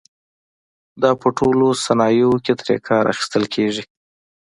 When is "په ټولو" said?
1.21-1.67